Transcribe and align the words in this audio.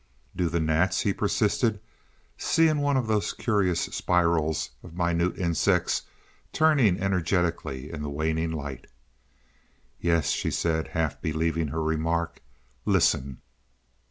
"Do 0.35 0.49
the 0.49 0.59
gnats?" 0.59 1.01
he 1.01 1.13
persisted, 1.13 1.79
seeing 2.35 2.79
one 2.79 2.97
of 2.97 3.05
those 3.05 3.33
curious 3.33 3.81
spirals 3.81 4.71
of 4.81 4.95
minute 4.95 5.37
insects 5.37 6.01
turning 6.51 6.99
energetically 6.99 7.91
in 7.93 8.01
the 8.01 8.09
waning 8.09 8.49
light. 8.51 8.87
"Yes," 9.99 10.31
she 10.31 10.49
said, 10.49 10.87
half 10.97 11.21
believing 11.21 11.67
her 11.67 11.83
remark. 11.83 12.41
"Listen!" 12.83 13.41